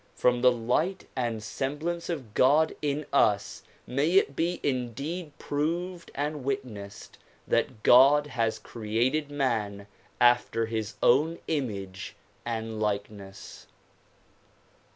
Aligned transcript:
From 0.15 0.41
the 0.41 0.51
light 0.51 1.05
and 1.15 1.43
semblance 1.43 2.09
of 2.09 2.33
God 2.33 2.75
in 2.81 3.05
us 3.13 3.61
may 3.85 4.13
it 4.13 4.35
be 4.35 4.59
indeed 4.63 5.31
proved 5.37 6.09
and 6.15 6.43
witnessed 6.43 7.19
that 7.47 7.83
God 7.83 8.25
has 8.25 8.57
created 8.57 9.29
man 9.29 9.85
after 10.19 10.65
his 10.65 10.95
own 11.03 11.37
image 11.47 12.15
and 12.47 12.81
likeness. 12.81 13.67